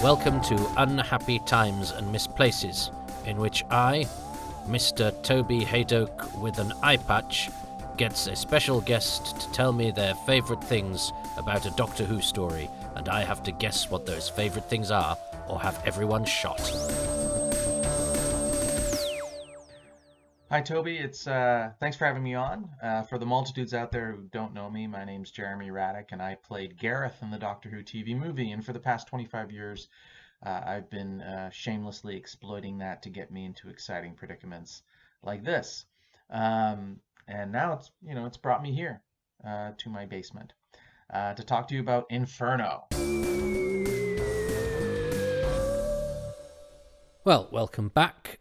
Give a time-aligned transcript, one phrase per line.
[0.00, 2.92] Welcome to Unhappy Times and Misplaces,
[3.26, 4.06] in which I,
[4.68, 5.12] Mr.
[5.24, 7.50] Toby Hadoke with an eye patch,
[7.96, 12.70] gets a special guest to tell me their favourite things about a Doctor Who story,
[12.94, 16.60] and I have to guess what those favourite things are or have everyone shot.
[20.50, 20.96] Hi, Toby.
[20.96, 22.70] It's uh, thanks for having me on.
[22.82, 26.22] Uh, for the multitudes out there who don't know me, my name's Jeremy Radick, and
[26.22, 28.50] I played Gareth in the Doctor Who TV movie.
[28.52, 29.88] And for the past 25 years,
[30.42, 34.80] uh, I've been uh, shamelessly exploiting that to get me into exciting predicaments
[35.22, 35.84] like this.
[36.30, 39.02] Um, and now it's you know it's brought me here
[39.46, 40.54] uh, to my basement
[41.12, 42.86] uh, to talk to you about Inferno.
[47.22, 48.38] Well, welcome back.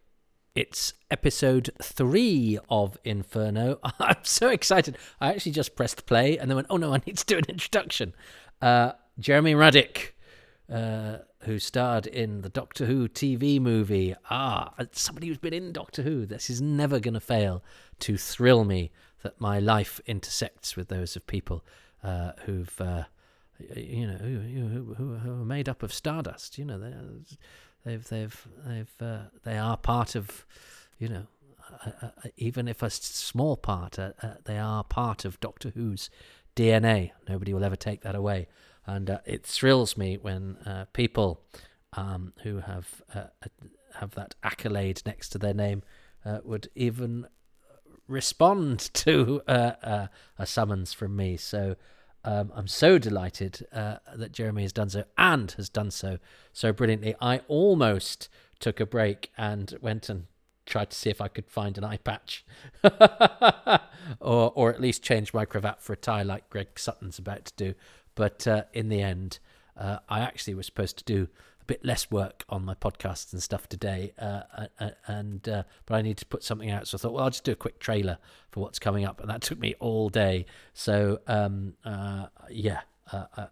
[0.58, 3.80] It's episode three of Inferno.
[4.00, 4.98] I'm so excited.
[5.22, 7.44] I actually just pressed play and then went, oh no, I need to do an
[7.48, 8.16] introduction.
[8.60, 10.14] Uh, Jeremy Radick,
[10.74, 14.16] uh, who starred in the Doctor Who TV movie.
[14.32, 16.26] Ah, somebody who's been in Doctor Who.
[16.26, 17.64] This is never going to fail
[18.00, 18.90] to thrill me
[19.22, 21.64] that my life intersects with those of people
[22.04, 23.04] uh, who've, uh,
[23.76, 26.58] you know, who, who, who, who, are made up of stardust.
[26.58, 26.80] You know,
[27.86, 30.46] they've, they've, they've, uh, they are part of,
[31.00, 31.28] you know,
[32.38, 36.10] even if a small part, uh, uh, they are part of Doctor Who's
[36.56, 37.12] DNA.
[37.28, 38.48] Nobody will ever take that away
[38.88, 41.42] and uh, it thrills me when uh, people
[41.94, 43.26] um, who have uh,
[43.96, 45.84] have that accolade next to their name
[46.26, 47.28] uh, would even
[48.08, 50.08] respond to uh, uh,
[50.40, 51.38] a summons from me.
[51.38, 51.76] So
[52.28, 56.18] um, I'm so delighted that Jeremy has done so and has done so
[56.52, 57.16] so brilliantly.
[57.22, 58.28] I almost
[58.60, 60.26] took a break and went and
[60.66, 62.46] tried to see if I could find an eye patch,
[64.20, 67.54] or or at least change my cravat for a tie like Greg Sutton's about to
[67.56, 67.74] do.
[68.14, 69.40] But uh, in the end,
[69.78, 71.30] uh, I actually was supposed to do
[71.68, 75.96] bit less work on my podcasts and stuff today, uh, uh, uh and uh, but
[75.96, 76.88] I need to put something out.
[76.88, 78.18] So I thought, well, I'll just do a quick trailer
[78.52, 80.46] for what's coming up, and that took me all day.
[80.74, 81.74] So um,
[82.50, 83.48] yeah, i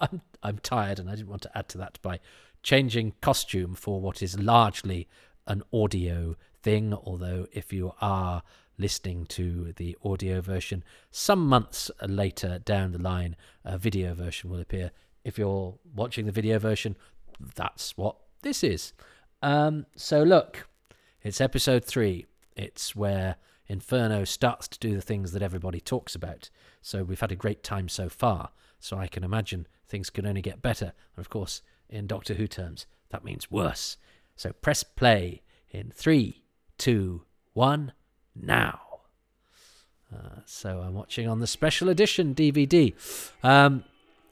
[0.00, 2.20] am I'm tired, and I didn't want to add to that by
[2.62, 5.08] changing costume for what is largely
[5.46, 6.94] an audio thing.
[6.94, 8.42] Although if you are
[8.80, 10.82] listening to the audio version.
[11.10, 14.90] Some months later down the line, a video version will appear.
[15.24, 16.96] If you're watching the video version,
[17.54, 18.92] that's what this is.
[19.42, 20.68] Um, so, look,
[21.22, 22.26] it's episode three.
[22.56, 23.36] It's where
[23.66, 26.50] Inferno starts to do the things that everybody talks about.
[26.82, 28.50] So, we've had a great time so far.
[28.78, 30.92] So, I can imagine things can only get better.
[31.16, 33.96] And of course, in Doctor Who terms, that means worse.
[34.36, 36.44] So, press play in three,
[36.78, 37.92] two, one
[38.34, 38.80] now.
[40.12, 42.94] Uh, so I'm watching on the special edition DVD,
[43.44, 43.84] um,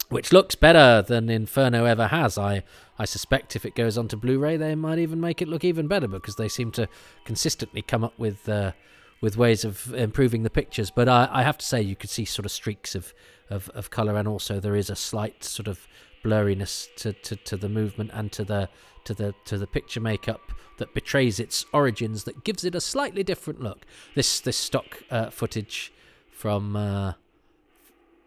[0.08, 2.38] which looks better than Inferno ever has.
[2.38, 2.62] I
[2.98, 6.08] I suspect if it goes onto Blu-ray, they might even make it look even better
[6.08, 6.88] because they seem to
[7.24, 8.72] consistently come up with uh,
[9.20, 10.90] with ways of improving the pictures.
[10.90, 13.12] But I, I have to say, you could see sort of streaks of,
[13.50, 15.86] of, of color, and also there is a slight sort of
[16.24, 18.68] blurriness to, to, to the movement and to the
[19.04, 23.22] to the to the picture makeup that betrays its origins that gives it a slightly
[23.22, 23.86] different look.
[24.14, 25.92] This this stock uh, footage
[26.30, 27.14] from uh,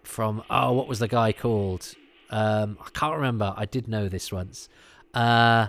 [0.04, 1.94] from oh what was the guy called?
[2.30, 3.54] Um, I can't remember.
[3.58, 4.70] I did know this once.
[5.14, 5.68] Uh,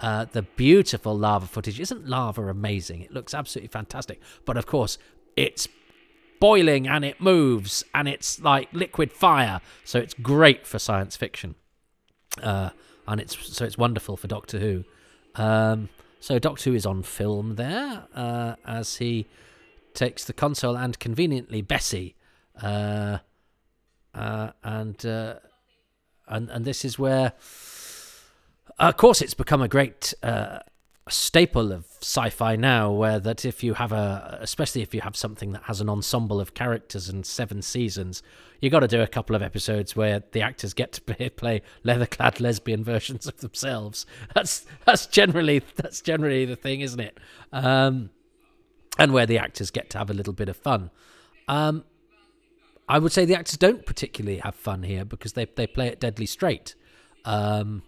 [0.00, 3.02] uh, the beautiful lava footage isn't lava amazing.
[3.02, 4.96] It looks absolutely fantastic, but of course
[5.36, 5.68] it's
[6.40, 9.60] boiling and it moves and it's like liquid fire.
[9.84, 11.56] So it's great for science fiction.
[12.42, 12.70] Uh,
[13.06, 14.84] and it's so it's wonderful for Doctor Who.
[15.34, 15.88] Um,
[16.20, 19.26] so Doctor Who is on film there uh, as he
[19.94, 22.14] takes the console and conveniently Bessie,
[22.62, 23.18] uh,
[24.14, 25.34] uh, and uh,
[26.26, 27.32] and and this is where,
[28.78, 30.60] of course, it's become a great uh,
[31.08, 35.52] staple of sci-fi now where that if you have a especially if you have something
[35.52, 38.22] that has an ensemble of characters and seven seasons
[38.60, 42.40] you got to do a couple of episodes where the actors get to play leather-clad
[42.40, 44.06] lesbian versions of themselves.
[44.34, 47.18] That's that's generally that's generally the thing isn't it?
[47.52, 48.10] Um,
[48.98, 50.90] and where the actors get to have a little bit of fun.
[51.46, 51.84] Um,
[52.88, 56.00] i would say the actors don't particularly have fun here because they they play it
[56.00, 56.74] deadly straight
[57.24, 57.82] um,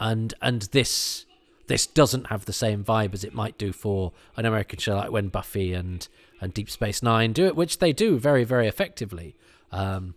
[0.00, 1.26] and and this
[1.66, 5.10] this doesn't have the same vibe as it might do for an American show like
[5.10, 6.06] when Buffy and
[6.40, 9.34] and Deep Space Nine do it, which they do very very effectively.
[9.72, 10.14] Um,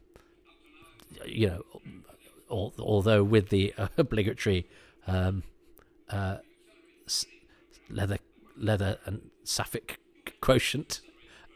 [1.26, 1.64] you know,
[2.52, 4.68] al- although with the uh, obligatory
[5.08, 5.44] um,
[6.10, 6.38] uh,
[7.90, 8.18] leather
[8.58, 10.00] leather and sapphic
[10.42, 11.02] quotient,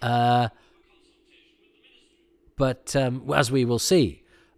[0.01, 0.49] uh,
[2.65, 4.07] but um, as we will see,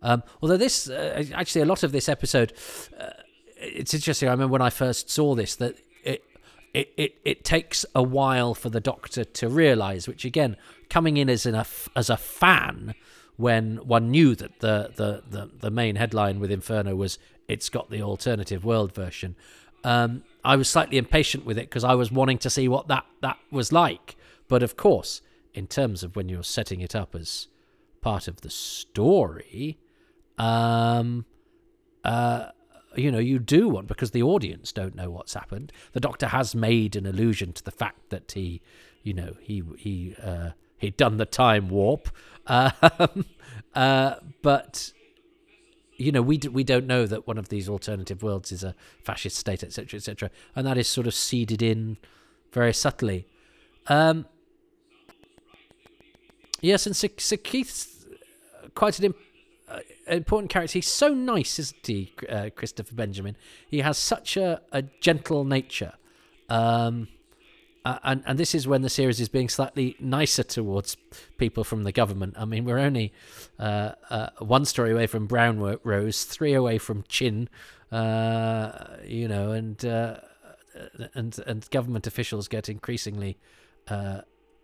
[0.04, 2.52] Um, although this, uh, actually, a lot of this episode,
[3.00, 3.12] uh,
[3.56, 4.28] it's interesting.
[4.30, 6.22] I remember when I first saw this that it,
[6.74, 10.58] it, it, it takes a while for the Doctor to realise, which again,
[10.90, 11.66] coming in as a
[11.96, 12.94] as a fan,
[13.38, 17.18] when one knew that the, the, the, the main headline with Inferno was
[17.48, 19.36] it's got the alternative world version.
[19.84, 23.06] Um, I was slightly impatient with it because I was wanting to see what that,
[23.22, 24.16] that was like.
[24.48, 25.22] But of course,
[25.54, 27.48] in terms of when you're setting it up as
[28.04, 29.80] part of the story,
[30.38, 31.26] um,
[32.04, 32.50] uh,
[32.96, 35.72] you know, you do want because the audience don't know what's happened.
[35.94, 38.62] The Doctor has made an allusion to the fact that he,
[39.02, 42.10] you know, he he uh, he'd done the time warp,
[42.48, 43.26] um,
[43.74, 44.92] uh, but
[45.96, 48.76] you know, we d- we don't know that one of these alternative worlds is a
[49.04, 51.98] fascist state, etc., etc., and that is sort of seeded in
[52.52, 53.28] very subtly.
[53.88, 54.26] Um,
[56.62, 57.93] yes, and Sir, Sir Keith's
[58.76, 59.14] quite an
[59.70, 60.74] uh, important character.
[60.74, 63.36] He's so nice, isn't he, uh, Christopher Benjamin?
[63.68, 65.94] He has such a, a gentle nature.
[66.50, 67.08] Um,
[67.86, 70.96] uh, and and this is when the series is being slightly nicer towards
[71.38, 72.36] people from the government.
[72.38, 73.12] I mean, we're only
[73.60, 77.50] uh, uh, one story away from Brown Rose, three away from Chinn,
[77.92, 80.18] uh, you know, and uh,
[81.14, 83.38] and and government officials get increasingly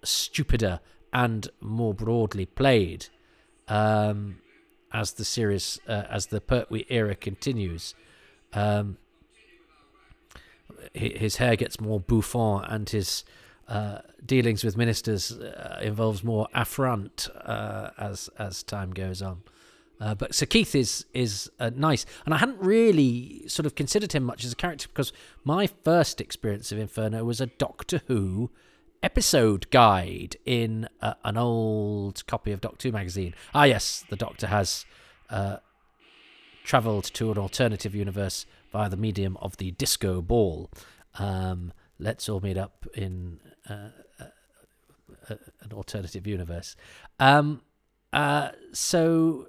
[0.01, 0.79] stupider
[1.11, 3.07] and more broadly played
[3.69, 4.39] um,
[4.91, 7.95] as the series as the Pertwee era continues.
[8.53, 8.97] Um,
[10.93, 13.23] his hair gets more bouffant and his
[13.67, 19.43] uh, dealings with ministers uh, involves more affront uh, as as time goes on.
[20.01, 24.13] Uh, but Sir Keith is is uh, nice, and I hadn't really sort of considered
[24.13, 25.13] him much as a character because
[25.43, 28.49] my first experience of Inferno was a Doctor Who
[29.01, 33.33] episode guide in uh, an old copy of Doctor Who magazine.
[33.53, 34.85] Ah, yes, the Doctor has
[36.63, 40.69] travelled to an alternative universe via the medium of the disco ball.
[41.17, 44.25] Um, let's all meet up in uh, uh,
[45.29, 46.75] uh, an alternative universe.
[47.19, 47.61] Um,
[48.13, 49.47] uh, so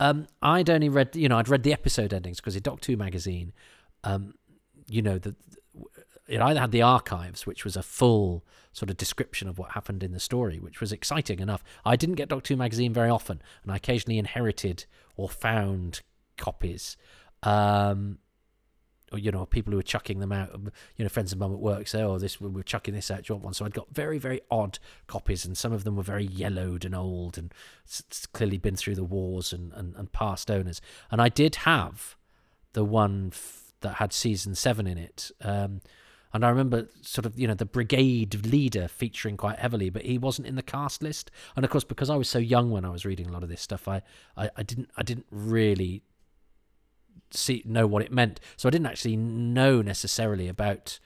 [0.00, 2.96] um, I'd only read, you know, I'd read the episode endings because in Doctor Who
[2.96, 3.52] magazine,
[4.04, 4.34] um,
[4.86, 5.34] you know, the,
[6.28, 10.02] it either had the archives, which was a full sort of description of what happened
[10.02, 11.62] in the story, which was exciting enough.
[11.84, 14.86] I didn't get Doctor Who magazine very often, and I occasionally inherited
[15.16, 16.00] or found
[16.36, 16.96] copies.
[17.42, 18.18] Um,
[19.12, 20.52] or, you know, people who were chucking them out.
[20.96, 23.24] You know, friends of mum at work say, "Oh, this we're chucking this out.
[23.24, 25.96] Do you want one?" So I'd got very, very odd copies, and some of them
[25.96, 27.52] were very yellowed and old, and
[27.84, 30.80] it's clearly been through the wars and, and, and past owners.
[31.10, 32.16] And I did have
[32.72, 35.30] the one f- that had season seven in it.
[35.42, 35.82] Um,
[36.32, 40.18] and I remember sort of, you know, the brigade leader featuring quite heavily, but he
[40.18, 41.30] wasn't in the cast list.
[41.56, 43.48] And of course, because I was so young when I was reading a lot of
[43.48, 44.02] this stuff, I,
[44.36, 46.02] I, I didn't I didn't really
[47.30, 48.40] see know what it meant.
[48.56, 50.98] So I didn't actually know necessarily about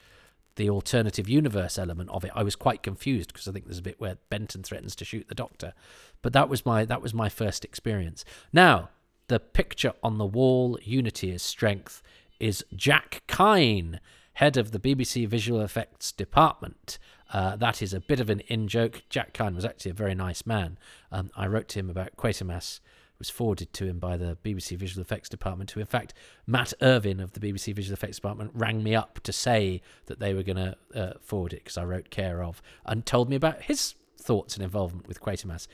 [0.54, 2.30] the alternative universe element of it.
[2.34, 5.28] I was quite confused because I think there's a bit where Benton threatens to shoot
[5.28, 5.74] the Doctor,
[6.22, 8.24] but that was my that was my first experience.
[8.52, 8.90] Now
[9.28, 12.00] the picture on the wall, Unity is strength,
[12.38, 13.98] is Jack Kine,
[14.36, 16.98] head of the BBC Visual Effects Department.
[17.32, 19.02] Uh, that is a bit of an in joke.
[19.08, 20.76] Jack Kine was actually a very nice man.
[21.10, 22.80] Um, I wrote to him about Quatermass
[23.18, 26.12] was forwarded to him by the BBC Visual Effects Department, who, in fact,
[26.46, 30.34] Mat Irvine of the BBC Visual Effects Department rang me up to say that they
[30.34, 33.62] were going to uh, forward it because I wrote care of and told me about
[33.62, 35.66] his thoughts and involvement with Quatermass.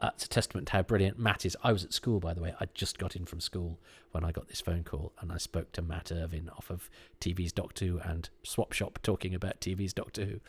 [0.00, 1.56] That's a testament to how brilliant Mat is.
[1.62, 2.54] I was at school, by the way.
[2.60, 3.78] I just got in from school
[4.12, 6.88] when I got this phone call, and I spoke to Mat Irvine off of
[7.20, 10.40] TV's Doctor Who and Swap Shop talking about TV's Doctor Who.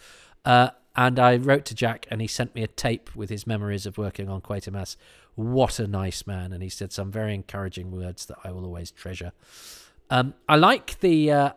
[0.45, 3.85] Uh, and I wrote to Jack, and he sent me a tape with his memories
[3.85, 4.95] of working on Quatermass,
[5.35, 6.51] what a nice man.
[6.51, 9.31] And he said some very encouraging words that I will always treasure.
[10.09, 11.51] Um, I like the uh,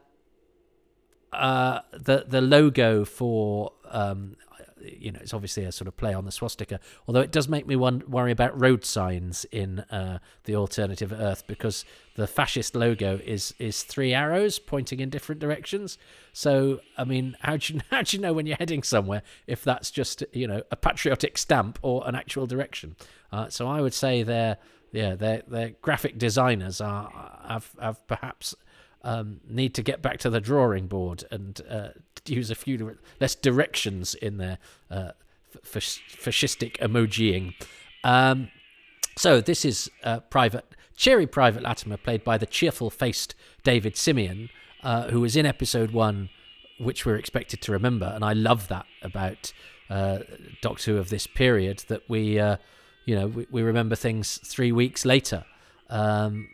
[1.33, 4.37] uh, the the logo for um,
[4.85, 6.81] you know, it's obviously a sort of play on the swastika.
[7.07, 11.47] Although it does make me one, worry about road signs in uh, the alternative Earth
[11.47, 11.85] because
[12.15, 15.99] the fascist logo is is three arrows pointing in different directions.
[16.33, 19.65] So, I mean, how do you how do you know when you're heading somewhere if
[19.65, 22.97] that's just you know a patriotic stamp or an actual direction?
[23.31, 24.59] Uh, so, I would say they're
[24.93, 27.11] yeah, their their graphic designers are
[27.49, 28.55] have have perhaps
[29.03, 31.89] um, need to get back to the drawing board and uh,
[32.27, 34.59] use a few less directions in their
[34.91, 35.13] uh,
[35.65, 37.55] fascistic emojiing.
[38.05, 38.51] Um,
[39.17, 40.65] so this is uh, Private
[40.97, 44.51] Cheery Private Latimer, played by the cheerful-faced David Simeon,
[44.83, 46.29] uh, who was in episode one,
[46.79, 49.53] which we're expected to remember, and I love that about
[49.91, 50.21] uh,
[50.61, 52.57] Doctor Who of this period that we uh,
[53.05, 55.45] you know, we, we remember things three weeks later.
[55.89, 56.49] Um,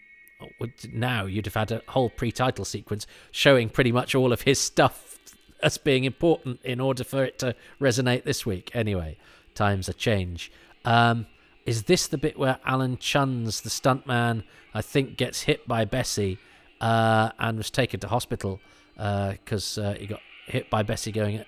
[0.93, 5.19] now you'd have had a whole pre-title sequence showing pretty much all of his stuff
[5.63, 8.71] as being important in order for it to resonate this week.
[8.75, 9.17] Anyway,
[9.55, 10.53] times a change.
[10.85, 11.27] Um,
[11.67, 16.39] is this the bit where Alan Chuntz, the stuntman, I think gets hit by Bessie
[16.81, 18.61] uh, and was taken to hospital
[18.95, 21.47] because uh, uh, he got hit by Bessie going at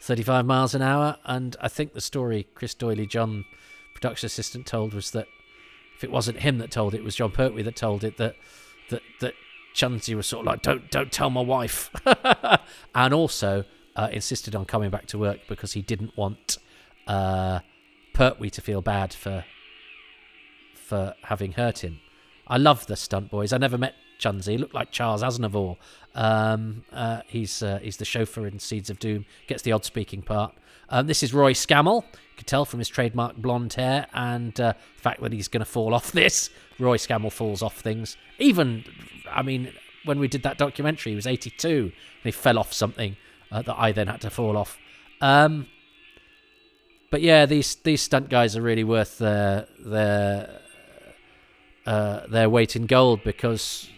[0.00, 1.18] 35 miles an hour?
[1.24, 3.44] And I think the story Chris D'Oyly-John,
[3.94, 5.26] production assistant, told was that
[5.98, 8.36] if it wasn't him that told it, it was Jon Pertwee that told it that
[8.90, 9.34] that that
[9.74, 11.90] Chunsy was sort of like, "Don't don't tell my wife,"
[12.94, 13.64] and also
[13.96, 16.56] uh, insisted on coming back to work because he didn't want
[17.08, 17.58] uh,
[18.14, 19.44] Pertwee to feel bad for
[20.76, 21.98] for having hurt him.
[22.46, 23.52] I love the stunt boys.
[23.52, 24.52] I never met Chunsy.
[24.52, 25.78] He looked like Charles Aznavour.
[26.14, 29.26] Um, uh, he's uh, he's the chauffeur in Seeds of Doom.
[29.48, 30.54] Gets the odd speaking part.
[30.90, 32.04] Um, this is Roy Scammell.
[32.38, 35.70] Can tell from his trademark blonde hair and uh, the fact that he's going to
[35.70, 36.50] fall off this.
[36.78, 38.16] Roy Scammell falls off things.
[38.38, 38.84] Even,
[39.30, 39.72] I mean,
[40.04, 41.92] when we did that documentary, he was 82 and
[42.22, 43.16] he fell off something
[43.50, 44.78] uh, that I then had to fall off.
[45.20, 45.66] Um,
[47.10, 50.60] but yeah, these these stunt guys are really worth their their
[51.86, 53.88] uh, their weight in gold because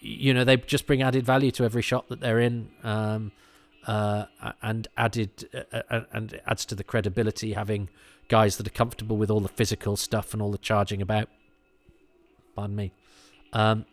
[0.00, 2.70] you know they just bring added value to every shot that they're in.
[2.82, 3.32] Um,
[3.88, 4.26] uh,
[4.62, 7.88] and added uh, uh, and adds to the credibility having
[8.28, 11.30] guys that are comfortable with all the physical stuff and all the charging about.
[12.54, 12.92] Pardon me.
[13.54, 13.86] Um,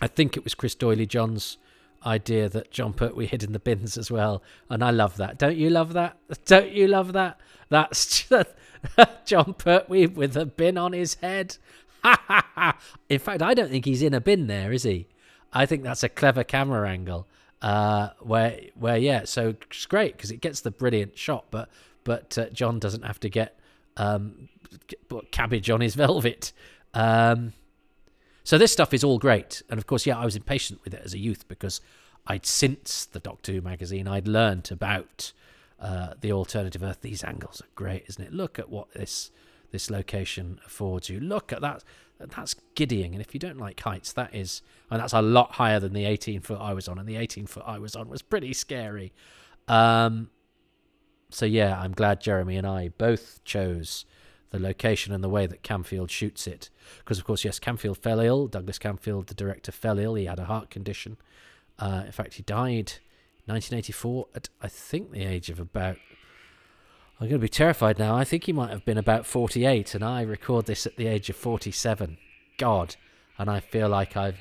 [0.00, 1.58] I think it was Chris D'Oyly-John's
[2.04, 5.38] idea that Jon Pertwee hid in the bins as well, and I love that.
[5.38, 6.16] Don't you love that?
[6.44, 7.38] Don't you love that?
[7.68, 8.28] That's
[9.24, 11.58] Jon Pertwee with a bin on his head.
[13.08, 15.06] in fact, I don't think he's in a bin there, is he?
[15.52, 17.28] I think that's a clever camera angle
[17.62, 21.70] uh, where where yeah, so it's great because it gets the brilliant shot, but
[22.04, 23.58] but uh, Jon doesn't have to get
[23.96, 24.48] um,
[25.30, 26.52] cabbage on his velvet.
[26.92, 27.52] Um,
[28.44, 31.02] so this stuff is all great, and of course, yeah, I was impatient with it
[31.04, 31.80] as a youth because
[32.26, 35.32] I'd since the Doctor Who magazine I'd learnt about
[35.78, 37.00] uh, the alternative Earth.
[37.00, 38.32] These angles are great, isn't it?
[38.32, 39.30] Look at what this
[39.70, 41.20] this location affords you.
[41.20, 41.84] Look at that
[42.30, 43.14] that's giddying.
[43.14, 46.04] And if you don't like heights, that is, and that's a lot higher than the
[46.04, 46.98] 18 foot I was on.
[46.98, 49.12] And the 18 foot I was on was pretty scary.
[49.68, 50.30] Um,
[51.30, 54.04] so yeah, I'm glad Jeremy and I both chose
[54.50, 56.68] the location and the way that Camfield shoots it.
[56.98, 58.46] Because of course, yes, Camfield fell ill.
[58.46, 60.14] Douglas Camfield, the director, fell ill.
[60.14, 61.16] He had a heart condition.
[61.78, 62.92] Uh, in fact, he died
[63.46, 65.96] 1984 at I think the age of about
[67.22, 68.16] I'm going to be terrified now.
[68.16, 71.30] I think he might have been about 48, and I record this at the age
[71.30, 72.18] of 47.
[72.58, 72.96] God,
[73.38, 74.40] and I feel like I've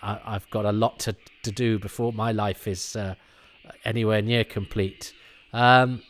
[0.00, 3.16] I've got a lot to to do before my life is uh,
[3.84, 5.12] anywhere near complete.
[5.52, 6.02] Um,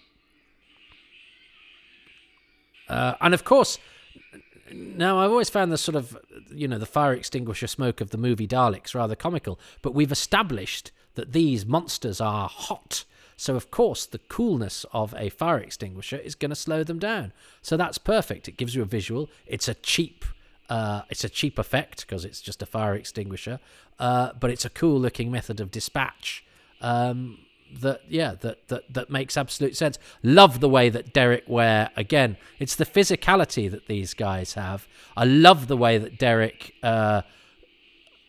[2.86, 3.78] uh, and of course,
[4.70, 6.14] now I've always found the sort of
[6.50, 10.92] you know the fire extinguisher smoke of the movie Daleks rather comical, but we've established
[11.14, 16.34] that these monsters are hot so, of course, the coolness of a fire extinguisher is
[16.34, 17.32] going to slow them down.
[17.62, 18.48] So that's perfect.
[18.48, 19.28] It gives you a visual.
[19.46, 20.24] It's a cheap,
[20.68, 23.58] uh, it's a cheap effect because it's just a fire extinguisher,
[23.98, 26.44] uh, but it's a cool looking method of dispatch.
[26.80, 27.38] Um,
[27.80, 32.36] that yeah that, that that makes absolute sense love the way that derek ware again
[32.60, 34.86] it's the physicality that these guys have
[35.16, 37.22] i love the way that derek uh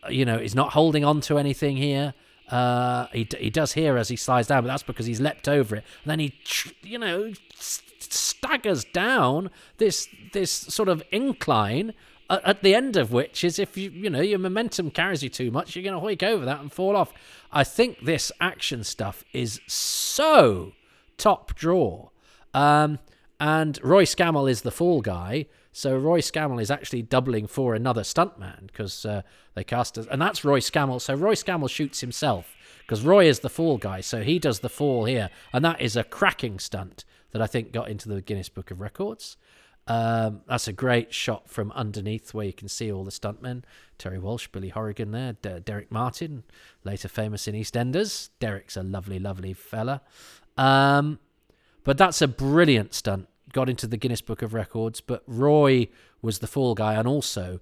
[0.08, 2.12] you know is not holding on to anything here
[2.50, 5.76] uh, he, he does here as he slides down, but that's because he's leapt over
[5.76, 5.84] it.
[6.04, 6.34] And then he,
[6.82, 11.92] you know, staggers down this this sort of incline
[12.28, 15.50] at the end of which is if you you know your momentum carries you too
[15.50, 17.12] much, you're going to hoik over that and fall off.
[17.52, 20.72] I think this action stuff is so
[21.16, 22.10] top draw.
[22.52, 22.98] Um,
[23.38, 25.46] and Roy Scammell is the fall guy.
[25.72, 29.22] So Roy Scammell is actually doubling for another stuntman because uh,
[29.54, 31.00] they cast us, and that's Roy Scammell.
[31.00, 34.68] So Roy Scammell shoots himself because Roy is the fall guy, so he does the
[34.68, 38.48] fall here, and that is a cracking stunt that I think got into the Guinness
[38.48, 39.36] Book of Records.
[39.88, 43.62] Um, that's a great shot from underneath where you can see all the stuntmen
[43.98, 46.42] Terry Walsh, Billy Horrigan there, Derek Martin,
[46.84, 48.30] later famous in EastEnders.
[48.40, 50.02] Derek's a lovely, lovely fella.
[50.56, 51.18] Um,
[51.86, 55.88] but that's a brilliant stunt got into the Guinness Book of Records, but Roy
[56.20, 57.60] was the fall guy, and also,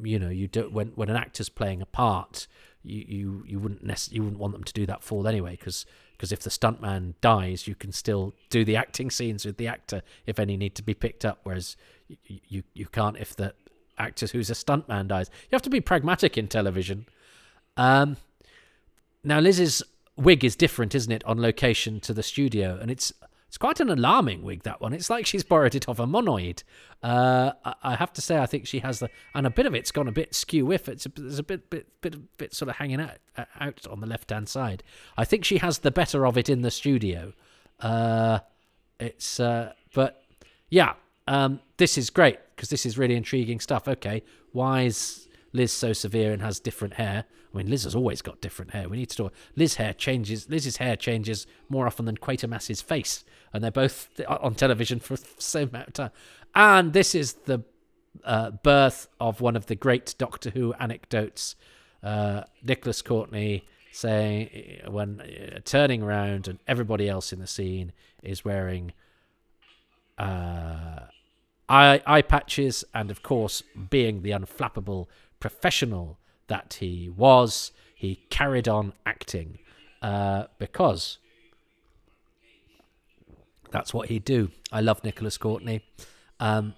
[0.00, 2.46] you know, you do when when an actor's playing a part,
[2.84, 5.84] you you, you wouldn't nec- you wouldn't want them to do that fall anyway, because
[6.12, 10.02] because if the stuntman dies, you can still do the acting scenes with the actor
[10.26, 11.76] if any need to be picked up, whereas
[12.08, 13.52] you you, you can't if the
[13.98, 15.28] actor who's a stuntman dies.
[15.50, 17.06] You have to be pragmatic in television.
[17.76, 18.16] Um,
[19.24, 19.82] now Liz's
[20.16, 23.12] wig is different, isn't it, on location to the studio, and it's
[23.48, 24.92] It's quite an alarming wig that one.
[24.94, 26.62] It's like she's borrowed it off a monoid.
[27.02, 29.74] Uh, I, I have to say, I think she has the and a bit of
[29.74, 30.88] it's gone a bit skew whiff.
[30.88, 34.00] It's a, there's a bit bit bit bit sort of hanging out uh, out on
[34.00, 34.84] the left hand side.
[35.16, 37.32] I think she has the better of it in the studio.
[37.80, 38.38] Uh,
[39.00, 40.22] it's uh, but
[40.68, 40.94] yeah,
[41.26, 43.88] um, this is great because this is really intriguing stuff.
[43.88, 47.24] Okay, why is Liz so severe and has different hair?
[47.52, 48.88] I mean, Liz has always got different hair.
[48.88, 49.34] We need to talk.
[49.56, 50.48] Liz hair changes.
[50.48, 55.68] Liz's hair changes more often than Quatermass's face, and they're both on television for same
[55.68, 56.10] amount of time.
[56.54, 57.64] And this is the
[58.24, 61.56] uh, birth of one of the great Doctor Who anecdotes.
[62.02, 67.92] Uh, Nicholas Courtney saying when uh, turning around and everybody else in the scene
[68.22, 68.92] is wearing
[70.16, 71.00] uh,
[71.68, 75.06] eye, eye patches, and of course, being the unflappable
[75.40, 79.58] professional that he was, he carried on acting
[80.02, 81.18] uh, because
[83.70, 84.50] that's what he'd do.
[84.72, 85.82] I love Nicholas Courtney.
[86.38, 86.74] Um,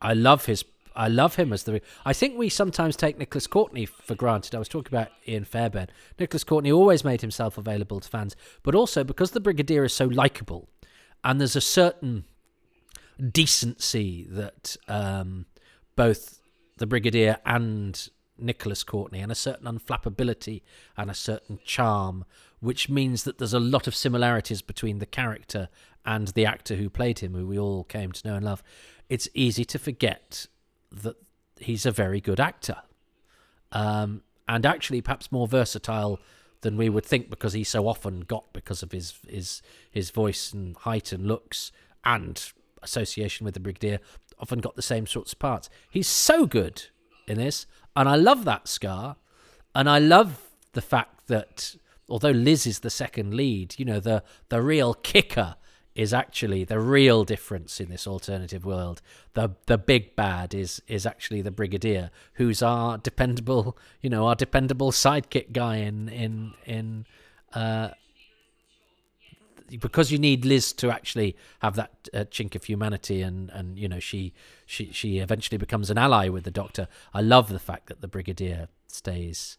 [0.00, 0.64] I love his.
[0.94, 1.80] I love him as the.
[2.04, 4.54] I think we sometimes take Nicholas Courtney for granted.
[4.54, 5.88] I was talking about Ian Fairbairn.
[6.18, 10.04] Nicholas Courtney always made himself available to fans, but also because the Brigadier is so
[10.04, 10.68] likable,
[11.24, 12.24] and there's a certain
[13.30, 15.46] decency that um,
[15.96, 16.41] both
[16.82, 20.62] the Brigadier and Nicholas Courtney, and a certain unflappability
[20.96, 22.24] and a certain charm,
[22.58, 25.68] which means that there's a lot of similarities between the character
[26.04, 28.64] and the actor who played him, who we all came to know and love.
[29.08, 30.48] It's easy to forget
[30.90, 31.14] that
[31.56, 32.78] he's a very good actor,
[33.70, 36.18] um, and actually perhaps more versatile
[36.62, 40.52] than we would think because he so often got because of his his his voice
[40.52, 41.70] and height and looks
[42.04, 44.00] and association with the Brigadier
[44.42, 45.70] often got the same sorts of parts.
[45.88, 46.82] He's so good
[47.26, 49.16] in this, and I love that scar,
[49.74, 51.76] and I love the fact that
[52.08, 55.56] although Liz is the second lead, you know the the real kicker
[55.94, 59.00] is actually the real difference in this alternative world.
[59.34, 64.34] The the big bad is is actually the Brigadier, who's our dependable, you know, our
[64.34, 67.06] dependable sidekick guy in in in
[67.54, 67.90] uh,
[69.80, 73.88] because you need Liz to actually have that uh, chink of humanity, and and you
[73.88, 74.32] know she
[74.66, 76.88] she she eventually becomes an ally with the Doctor.
[77.12, 79.58] I love the fact that the Brigadier stays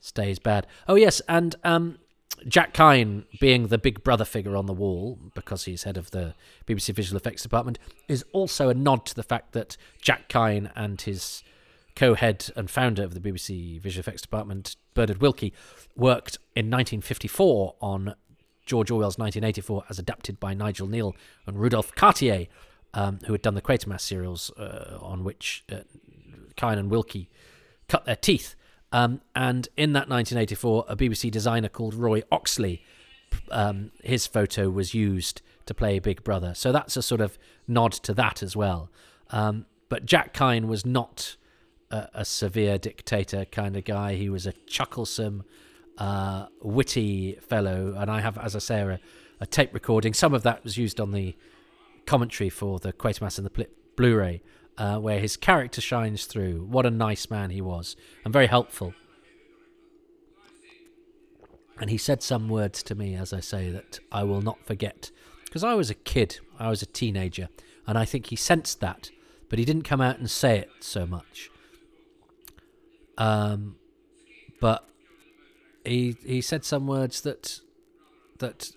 [0.00, 0.66] stays bad.
[0.86, 1.98] Oh yes, and um,
[2.46, 6.34] Jack Kine being the big brother figure on the wall because he's head of the
[6.66, 11.00] BBC Visual Effects Department is also a nod to the fact that Jack Kine and
[11.00, 11.42] his
[11.96, 15.52] co-head and founder of the BBC Visual Effects Department, Bernard Wilkie,
[15.96, 18.14] worked in 1954 on
[18.68, 21.14] George Orwell's 1984 as adapted by Nigel Kneale
[21.46, 22.46] and Rudolph Cartier,
[22.94, 25.78] um, who had done the Quatermass serials uh, on which uh,
[26.56, 27.30] Kine and Wilkie
[27.88, 28.54] cut their teeth.
[28.92, 32.82] Um, and in that 1984, a BBC designer called Roy Oxley,
[33.50, 36.54] um, his photo was used to play Big Brother.
[36.54, 38.90] So that's a sort of nod to that as well.
[39.30, 41.36] Um, but Jack Kine was not
[41.90, 44.14] a, a, severe dictator kind of guy.
[44.14, 45.44] He was a chucklesome,
[45.98, 49.00] uh, witty fellow, and I have, as I say, a,
[49.40, 50.14] a, tape recording.
[50.14, 51.36] Some of that was used on the
[52.06, 54.40] commentary for the Quatermass and the Blu-ray,
[54.78, 56.64] uh, where his character shines through.
[56.70, 58.94] What a nice man he was, and very helpful.
[61.80, 65.10] And he said some words to me, as I say, that I will not forget,
[65.44, 67.48] because I was a kid, I was a teenager,
[67.86, 69.10] and I think he sensed that,
[69.48, 71.50] but he didn't come out and say it so much.
[73.16, 73.76] Um,
[74.60, 74.88] but
[75.88, 77.60] he he said some words that
[78.38, 78.70] that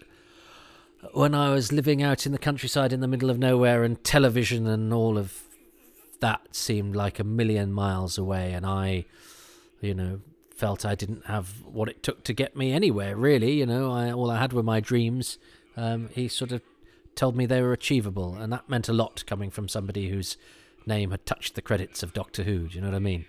[1.13, 4.67] when I was living out in the countryside in the middle of nowhere and television
[4.67, 5.43] and all of
[6.19, 9.05] that seemed like a million miles away and I
[9.81, 10.21] you know
[10.55, 14.11] felt I didn't have what it took to get me anywhere really you know I
[14.11, 15.37] all I had were my dreams.
[15.77, 16.61] Um, he sort of
[17.15, 20.37] told me they were achievable and that meant a lot coming from somebody whose
[20.85, 23.25] name had touched the credits of Doctor Who do you know what I mean?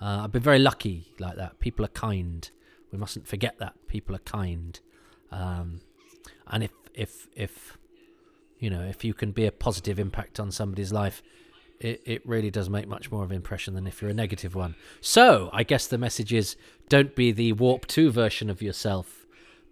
[0.00, 1.58] Uh, I've been very lucky like that.
[1.58, 2.48] People are kind
[2.90, 4.78] we mustn't forget that people are kind,
[5.30, 5.80] um,
[6.46, 7.78] and if if if
[8.58, 11.22] you know if you can be a positive impact on somebody's life,
[11.80, 14.54] it, it really does make much more of an impression than if you're a negative
[14.54, 14.74] one.
[15.00, 16.56] So I guess the message is
[16.88, 19.26] don't be the warp two version of yourself.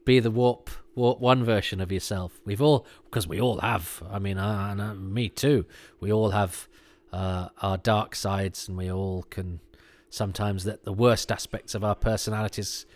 [0.04, 2.40] Be the warp warp one version of yourself.
[2.44, 4.02] We've all because we all have.
[4.10, 5.66] I mean, uh, me too.
[6.00, 6.68] We all have
[7.12, 9.60] uh, our dark sides, and we all can
[10.10, 12.86] sometimes let the worst aspects of our personalities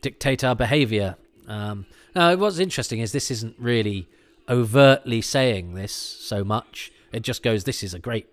[0.00, 1.16] dictate our behaviour.
[1.46, 4.08] Um, now, what's interesting is this isn't really
[4.48, 6.92] overtly saying this so much.
[7.12, 8.28] It just goes, "This is a great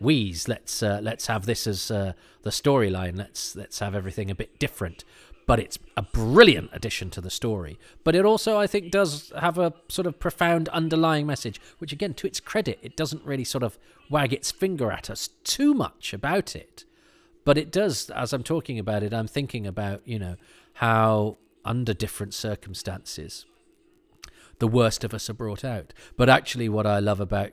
[0.00, 0.48] wheeze.
[0.48, 3.16] Let's uh, let's have this as uh, the storyline.
[3.16, 5.04] Let's let's have everything a bit different."
[5.48, 7.78] but it's a brilliant addition to the story.
[8.04, 12.12] But it also, I think, does have a sort of profound underlying message, which, again,
[12.14, 13.78] to its credit, it doesn't really sort of
[14.10, 16.84] wag its finger at us too much about it.
[17.46, 20.36] But it does, as I'm talking about it, I'm thinking about, you know,
[20.78, 23.44] how under different circumstances
[24.60, 25.92] the worst of us are brought out.
[26.16, 27.50] But actually, what I love about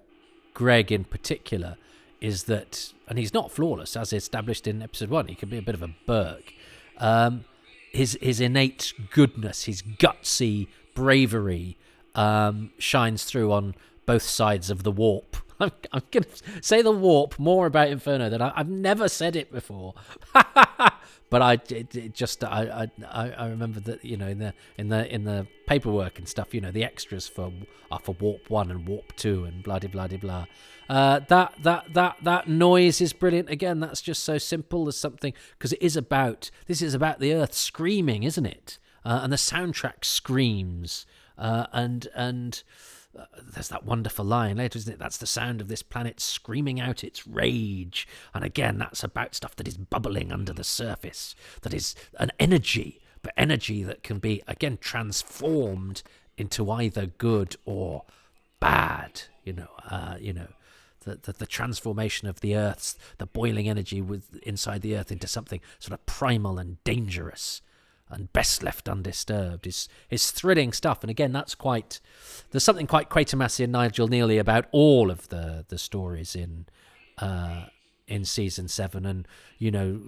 [0.54, 1.78] Greg in particular
[2.22, 5.62] is that, and he's not flawless, as established in episode one, he can be a
[5.64, 6.54] bit of a Burke.
[6.98, 7.46] Um,
[7.92, 11.78] his his innate goodness, his gutsy bravery
[12.14, 13.74] um, shines through on
[14.06, 15.38] both sides of the warp.
[15.60, 19.36] I'm, I'm going to say the warp more about Inferno than I, have never said
[19.36, 19.96] it before.
[21.36, 24.88] but I it, it just I, I I remember that you know in the in
[24.88, 27.52] the in the paperwork and stuff you know the extras for
[27.92, 30.46] are for warp one and warp two and blah blah blah blah.
[30.88, 33.50] Uh, that that that that noise is brilliant.
[33.50, 37.34] Again, that's just so simple as something because it is about this is about the
[37.34, 38.80] Earth screaming, isn't it?
[39.04, 41.06] Uh, and the soundtrack screams
[41.38, 42.64] uh, and and
[43.54, 45.00] there's that wonderful line later, isn't it?
[45.00, 48.08] That's the sound of this planet screaming out its rage.
[48.34, 53.02] And again, that's about stuff that is bubbling under the surface, that is an energy,
[53.22, 56.04] but energy that can be, again, transformed
[56.38, 58.04] into either good or
[58.60, 60.48] bad, you know, uh, you know.
[61.02, 65.28] The, the, the, transformation of the earth's the boiling energy with inside the earth into
[65.28, 67.62] something sort of primal and dangerous
[68.10, 71.02] and best left undisturbed is is thrilling stuff.
[71.02, 72.00] And again, that's quite
[72.52, 76.66] there's something quite Quatermassy and Nigel Kneale about all of the the stories in
[77.18, 77.66] uh,
[78.08, 79.06] in season seven.
[79.06, 80.00] And you know,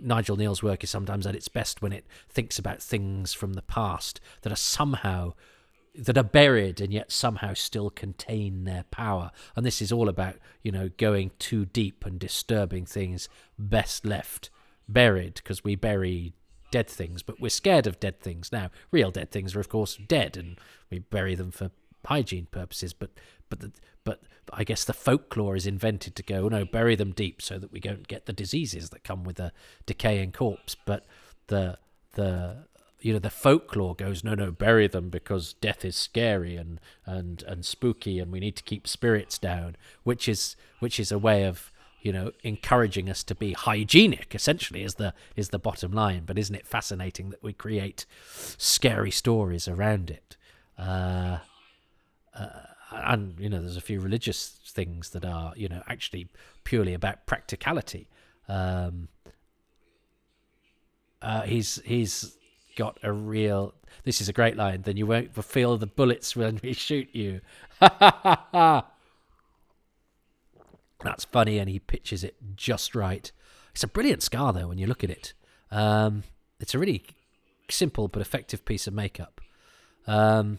[0.00, 3.62] Nigel Kneale's work is sometimes at its best when it thinks about things from the
[3.62, 5.34] past that are somehow
[5.96, 9.30] that are buried and yet somehow still contain their power.
[9.54, 14.50] And this is all about, you know, going too deep and disturbing things best left
[14.88, 16.32] buried because we bury
[16.74, 18.68] dead things, but we're scared of dead things now.
[18.90, 20.58] Real dead things are, of course, dead, and
[20.90, 21.70] we bury them for
[22.04, 22.92] hygiene purposes.
[22.92, 23.10] But
[23.48, 23.70] but the,
[24.02, 27.60] but I guess the folklore is invented to go, oh, no, bury them deep so
[27.60, 29.52] that we don't get the diseases that come with a
[29.86, 30.74] decaying corpse.
[30.84, 31.06] But
[31.46, 31.78] the
[32.14, 32.64] the
[32.98, 37.44] you know the folklore goes no no bury them because death is scary and and
[37.44, 41.44] and spooky and we need to keep spirits down which is which is a way
[41.44, 41.70] of
[42.04, 44.34] you know, encouraging us to be hygienic.
[44.34, 46.24] Essentially, is the is the bottom line.
[46.26, 48.04] But isn't it fascinating that we create
[48.58, 50.36] scary stories around it?
[50.78, 51.38] Uh,
[52.38, 52.48] uh,
[52.92, 56.28] and you know, there's a few religious things that are you know actually
[56.62, 58.10] purely about practicality.
[58.48, 59.08] Um,
[61.22, 62.36] uh, he's he's
[62.76, 63.72] got a real.
[64.04, 64.82] This is a great line.
[64.82, 67.40] Then you won't feel the bullets when we shoot you.
[67.80, 68.90] Ha ha ha ha
[71.04, 73.30] that's funny, and he pitches it just right.
[73.72, 75.34] It's a brilliant scar, though, when you look at it.
[75.70, 76.24] Um,
[76.60, 77.04] it's a really
[77.70, 79.40] simple but effective piece of makeup.
[80.06, 80.58] Um,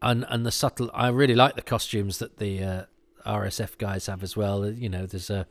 [0.00, 2.82] and and the subtle, I really like the costumes that the uh,
[3.26, 4.68] RSF guys have as well.
[4.70, 5.46] You know, there's a,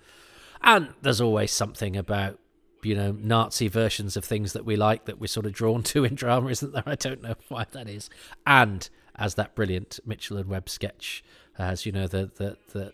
[0.61, 2.39] and there's always something about
[2.83, 6.05] you know Nazi versions of things that we like that we're sort of drawn to
[6.05, 6.83] in drama, isn't there?
[6.87, 8.09] I don't know why that is.
[8.45, 11.23] And as that brilliant Mitchell and Webb sketch
[11.57, 12.93] as you know the the the,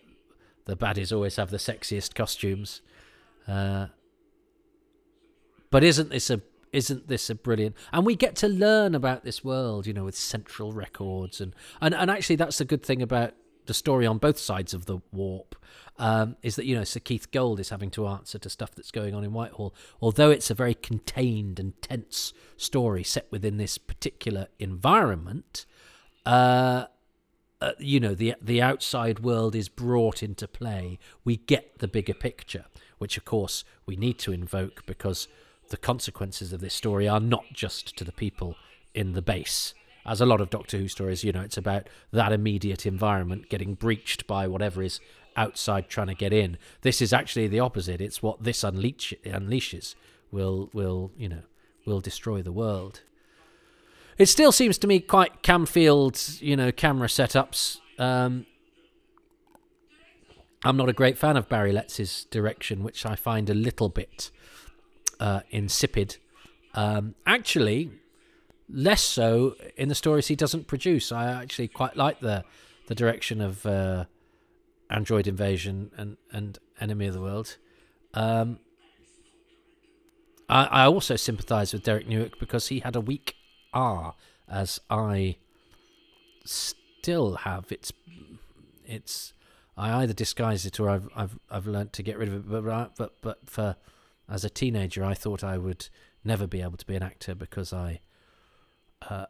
[0.64, 2.80] the baddies always have the sexiest costumes.
[3.46, 3.88] Uh,
[5.70, 6.40] but isn't this a
[6.72, 10.16] isn't this a brilliant and we get to learn about this world you know with
[10.16, 13.34] central records and and, and actually that's the good thing about
[13.66, 15.54] the story on both sides of the warp
[15.98, 18.90] um, is that you know Sir Keith Gold is having to answer to stuff that's
[18.90, 23.78] going on in Whitehall, although it's a very contained and tense story set within this
[23.78, 25.66] particular environment.
[26.26, 26.86] Uh,
[27.60, 30.98] uh, you know the the outside world is brought into play.
[31.24, 32.66] We get the bigger picture
[32.98, 35.28] which of course we need to invoke because
[35.70, 38.56] the consequences of this story are not just to the people
[38.94, 39.74] in the base.
[40.06, 43.74] As a lot of doctor who stories you know it's about that immediate environment getting
[43.74, 45.00] breached by whatever is
[45.36, 46.58] outside trying to get in.
[46.82, 48.00] This is actually the opposite.
[48.00, 49.94] It's what this unleash, unleashes
[50.30, 51.42] will will you know
[51.86, 53.02] will destroy the world
[54.18, 57.78] it still seems to me quite Camfield, you know, camera setups.
[57.98, 58.46] Um,
[60.64, 64.30] I'm not a great fan of Barry Letts's direction, which I find a little bit
[65.20, 66.16] uh, insipid.
[66.74, 67.90] Um, actually,
[68.68, 71.12] less so in the stories he doesn't produce.
[71.12, 72.44] I actually quite like the
[72.86, 74.04] the direction of uh,
[74.90, 77.56] Android Invasion and and Enemy of the World.
[78.14, 78.58] Um,
[80.48, 83.34] I, also sympathise with Derek Newark because he had a weak
[83.74, 84.14] are
[84.48, 85.36] as I
[86.44, 87.66] still have.
[87.70, 87.92] It's
[88.86, 89.32] it's
[89.76, 92.48] I either disguise it or I've I've I've learnt to get rid of it.
[92.48, 93.76] But but but for
[94.28, 95.88] as a teenager, I thought I would
[96.24, 98.00] never be able to be an actor because I,
[99.08, 99.26] uh,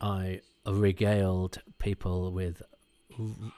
[0.00, 2.62] I regaled people with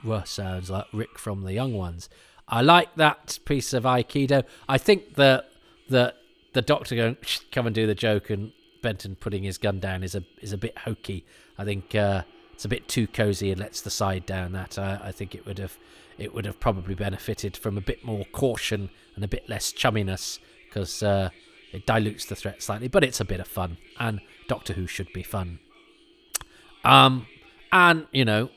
[0.04, 2.08] rough sounds like Rick from the Young Ones.
[2.48, 4.44] I like that piece of Aikido.
[4.68, 5.48] I think that
[5.88, 6.16] that
[6.52, 7.16] the Doctor going
[7.50, 8.52] come and do the joke and
[8.82, 11.24] Benton putting his gun down is a is a bit hokey.
[11.56, 14.52] I think uh, it's a bit too cozy and lets the side down.
[14.52, 15.78] That I, I think it would have
[16.18, 20.38] it would have probably benefited from a bit more caution and a bit less chumminess
[20.68, 21.30] because uh,
[21.72, 22.88] it dilutes the threat slightly.
[22.88, 25.58] But it's a bit of fun, and Doctor Who should be fun.
[26.84, 27.26] Um,
[27.70, 28.50] and you know,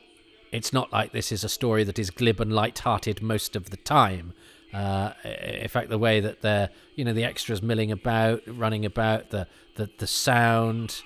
[0.52, 3.76] it's not like this is a story that is glib and light-hearted most of the
[3.76, 4.34] time.
[4.76, 9.30] Uh, in fact, the way that they're, you know, the extras milling about, running about,
[9.30, 11.02] the the the sound,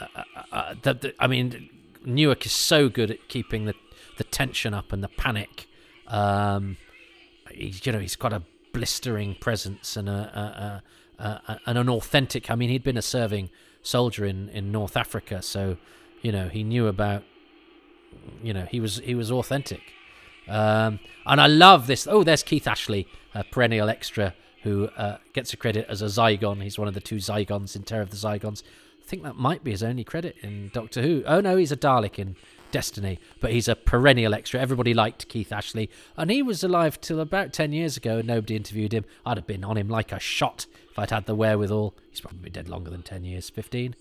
[0.00, 1.70] uh, uh, uh the, the, I mean,
[2.04, 3.74] Newark is so good at keeping the
[4.18, 5.68] the tension up and the panic.
[6.08, 6.78] Um,
[7.52, 10.82] he's, you know, he's got a blistering presence and a,
[11.18, 12.50] a, a, and an authentic.
[12.50, 13.50] I mean, he'd been a serving
[13.82, 15.76] soldier in in North Africa, so
[16.22, 17.22] you know he knew about.
[18.42, 19.80] You know, he was he was authentic.
[20.48, 22.06] Um, and I love this.
[22.06, 26.62] Oh, there's Keith Ashley, a perennial extra who uh, gets a credit as a Zygon.
[26.62, 28.62] He's one of the two Zygons in Terror of the Zygons.
[29.00, 31.22] I think that might be his only credit in Doctor Who.
[31.26, 32.36] Oh no, he's a Dalek in
[32.70, 34.60] Destiny, but he's a perennial extra.
[34.60, 38.56] Everybody liked Keith Ashley, and he was alive till about 10 years ago, and nobody
[38.56, 39.04] interviewed him.
[39.26, 41.94] I'd have been on him like a shot if I'd had the wherewithal.
[42.10, 43.94] He's probably dead longer than 10 years, 15.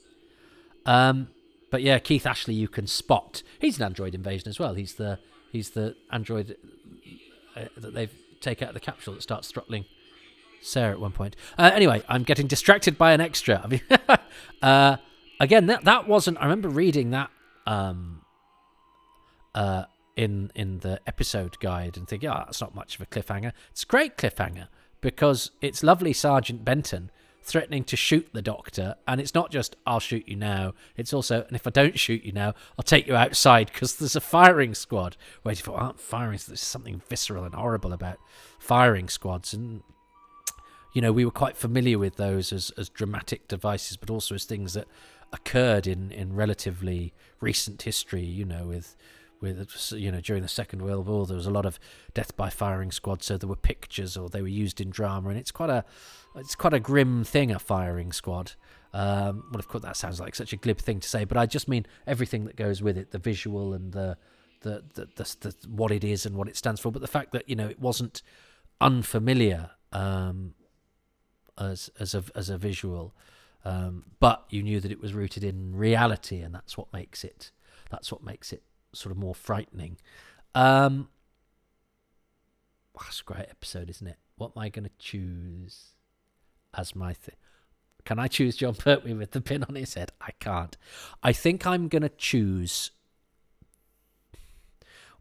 [0.86, 1.28] Um,
[1.70, 3.44] but yeah, Keith Ashley, you can spot.
[3.60, 4.76] He's an android invasion as well.
[4.76, 5.20] He's the
[5.52, 6.56] he's the android
[7.56, 9.86] uh, that they've taken out of the capsule that starts throttling
[10.62, 11.36] Sarah at one point.
[11.58, 13.62] Uh, anyway, I'm getting distracted by an extra.
[13.64, 13.82] I mean,
[14.62, 14.98] uh,
[15.40, 16.38] again, that that wasn't.
[16.40, 17.30] I remember reading that
[17.66, 18.22] um,
[19.56, 19.86] uh,
[20.16, 23.54] in in the episode guide and thinking, oh, that's not much of a cliffhanger.
[23.72, 24.68] It's a great cliffhanger
[25.02, 27.10] because it's lovely Sergeant Benton
[27.44, 31.44] threatening to shoot the doctor, and it's not just "I'll shoot you now." It's also,
[31.44, 34.74] and if I don't shoot you now, I'll take you outside because there's a firing
[34.74, 35.80] squad waiting for.
[35.80, 36.40] Aren't firing?
[36.46, 38.20] There's something visceral and horrible about
[38.60, 39.84] firing squads, and
[40.94, 44.46] you know we were quite familiar with those as as dramatic devices, but also as
[44.46, 44.88] things that
[45.34, 48.24] occurred in in relatively recent history.
[48.24, 48.96] You know, with
[49.42, 51.80] with you know during the Second World War there was a lot of
[52.14, 55.38] death by firing squad, so there were pictures or they were used in drama, and
[55.38, 55.84] it's quite a
[56.36, 58.54] it's quite a grim thing a firing squad.
[58.94, 61.46] Um, well, of course that sounds like such a glib thing to say, but I
[61.46, 64.18] just mean everything that goes with it, the visual and the
[64.62, 67.32] the the, the, the what it is and what it stands for, but the fact
[67.32, 68.22] that you know it wasn't
[68.80, 70.54] unfamiliar um,
[71.58, 73.16] as as a as a visual.
[73.64, 77.52] Um, but you knew that it was rooted in reality, and that's what makes it.
[77.92, 79.98] That's what makes it sort of more frightening.
[80.56, 81.10] Um,
[82.96, 84.18] that's a great episode, isn't it?
[84.38, 85.92] What am I going to choose
[86.74, 87.36] as my thing?
[88.06, 90.12] Can I choose Jon Pertwee with the pin on his head?
[90.20, 90.76] I can't.
[91.22, 92.92] I think I'm going to choose.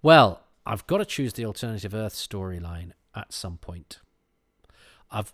[0.02, 4.00] Well, I've got to choose the alternative Earth storyline at some point.
[5.11, 5.33] I've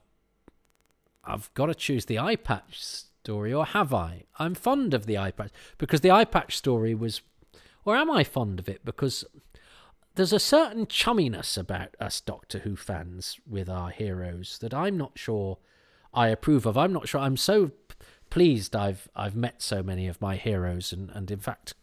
[1.22, 4.25] I've got to choose the eye patch story, or have I?
[4.38, 7.20] I'm fond of the eye patch because the eye patch story was
[7.87, 8.85] or am I fond of it?
[8.85, 9.25] Because
[10.16, 15.12] there's a certain chumminess about us Doctor Who fans with our heroes that I'm not
[15.14, 15.59] sure
[16.12, 16.77] I approve of.
[16.77, 17.20] I'm not sure.
[17.20, 17.70] I'm so
[18.29, 21.75] pleased I've I've met so many of my heroes, and and in fact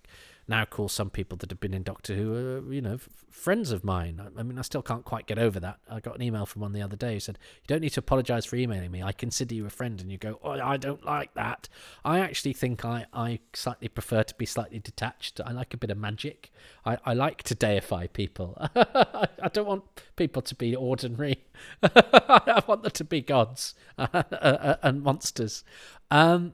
[0.47, 3.83] now call some people that have been in Doctor Who, you know, f- friends of
[3.83, 4.21] mine.
[4.21, 5.79] I, I, mean, I still can't quite get over that.
[5.89, 8.01] I got an email from one the other day who said, "You don't need to
[8.01, 9.01] apologise for emailing me.
[9.01, 11.69] I consider you a friend." And you go, "Oh, I don't like that."
[12.03, 15.39] I actually think I I slightly prefer to be slightly detached.
[15.45, 16.51] I like a bit of magic.
[16.85, 18.57] I, I like to deify people.
[18.75, 19.83] I don't want
[20.15, 21.45] people to be ordinary.
[21.83, 25.63] I want them to be gods and monsters.
[26.11, 26.53] Um,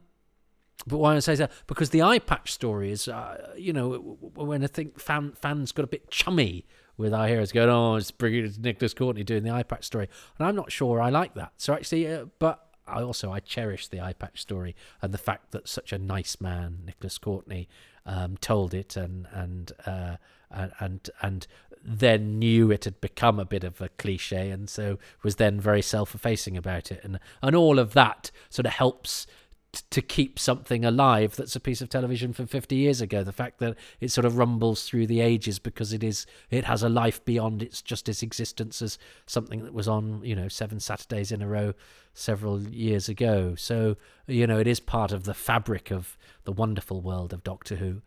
[0.86, 1.52] but why I say that?
[1.66, 5.84] Because the eye patch story is, uh, you know, when I think fan, fans got
[5.84, 6.66] a bit chummy
[6.96, 10.46] with our heroes going, oh, it's bringing Nicholas Courtney doing the eye patch story, and
[10.46, 11.52] I'm not sure I like that.
[11.56, 15.52] So actually, uh, but I also I cherish the eye patch story and the fact
[15.52, 17.68] that such a nice man, Nicholas Courtney,
[18.04, 20.16] um, told it and and uh,
[20.50, 21.46] and and
[21.82, 25.80] then knew it had become a bit of a cliche and so was then very
[25.80, 27.00] self-effacing about it.
[27.02, 29.26] And and all of that sort of helps
[29.72, 33.22] to keep something alive that's a piece of television from 50 years ago.
[33.22, 36.82] The fact that it sort of rumbles through the ages because it is it has
[36.82, 40.80] a life beyond its just its existence as something that was on you know seven
[40.80, 41.72] saturdays in a row
[42.14, 43.54] several years ago.
[43.54, 47.76] So you know it is part of the fabric of the wonderful world of doctor
[47.76, 48.02] who.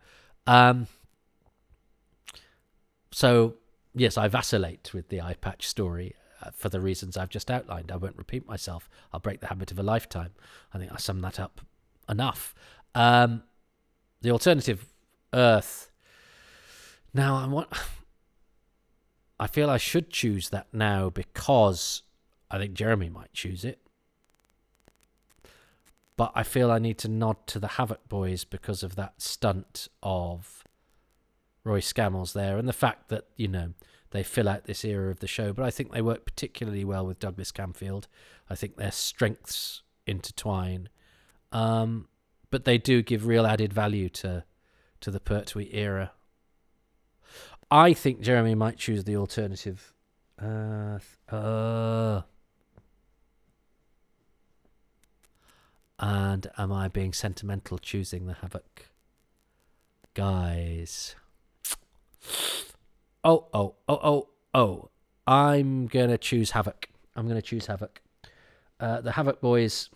[0.46, 0.86] Um
[3.10, 3.54] so
[3.94, 6.16] yes i vacillate with the eye patch story
[6.52, 7.90] for the reasons I've just outlined.
[7.90, 8.88] I won't repeat myself.
[9.12, 10.32] I'll break the habit of a lifetime.
[10.72, 11.60] I think I summed that up
[12.08, 12.54] enough.
[12.94, 13.42] Um,
[14.20, 14.86] the alternative
[15.32, 15.90] Earth.
[17.12, 17.68] Now I want.
[19.40, 22.02] I feel I should choose that now because
[22.50, 23.80] I think Jeremy might choose it.
[26.16, 29.88] But I feel I need to nod to the Havoc boys because of that stunt
[30.02, 30.62] of
[31.64, 33.74] Roy Scammell's there and the fact that, you know,
[34.14, 35.52] they fill out this era of the show.
[35.52, 38.04] But I think they work particularly well with Douglas Camfield.
[38.48, 40.88] I think their strengths intertwine.
[41.50, 42.06] Um,
[42.48, 44.44] but they do give real added value to
[45.00, 46.12] to the Pertwee era.
[47.72, 49.92] I think Jeremy might choose the alternative.
[50.40, 52.22] Uh, uh,
[55.98, 58.90] and am I being sentimental choosing the Havoc?
[60.14, 61.16] Guys.
[63.24, 64.90] Oh, oh, oh, oh, oh.
[65.26, 66.90] I'm going to choose Havoc.
[67.16, 68.02] I'm going to choose Havoc.
[68.78, 69.88] Uh, the Havoc boys,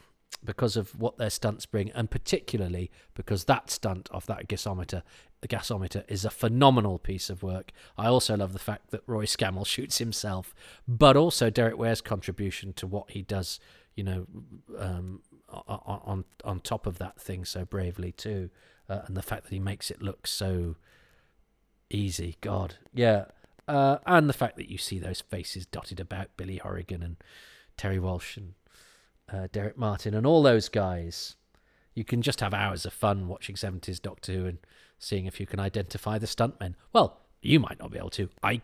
[0.42, 5.02] because of what their stunts bring, and particularly because that stunt off that gasometer,
[5.42, 7.72] the gasometer, is a phenomenal piece of work.
[7.98, 10.54] I also love the fact that Roy Scammell shoots himself,
[10.86, 13.60] but also Derek Ware's contribution to what he does,
[13.94, 14.26] you know,
[14.78, 18.48] um, on, on top of that thing so bravely too,
[18.88, 20.76] uh, and the fact that he makes it look so
[21.90, 22.36] easy.
[22.40, 23.26] God, yeah.
[23.66, 27.16] Uh, and the fact that you see those faces dotted about Billy Horrigan and
[27.76, 28.54] Terry Walsh and
[29.32, 31.36] uh, Derek Martin and all those guys.
[31.94, 34.58] You can just have hours of fun watching 70s Doctor Who and
[34.98, 36.74] seeing if you can identify the stuntmen.
[36.92, 38.28] Well, you might not be able to.
[38.42, 38.62] I,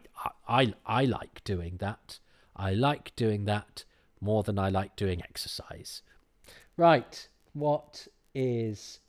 [0.48, 2.18] I, I like doing that.
[2.56, 3.84] I like doing that
[4.20, 6.02] more than I like doing exercise.
[6.76, 9.00] Right, what is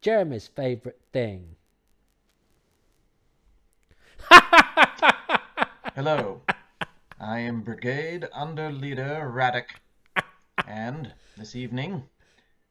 [0.00, 1.56] Jeremy's favourite thing?
[5.94, 6.42] Hello,
[7.20, 9.68] I am Brigade Under Leader Radek,
[10.66, 12.04] and this evening,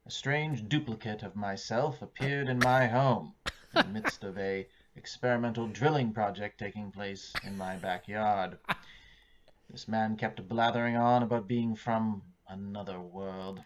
[0.05, 3.33] a strange duplicate of myself appeared in my home
[3.75, 8.57] in the midst of a experimental drilling project taking place in my backyard.
[9.69, 13.61] This man kept blathering on about being from another world,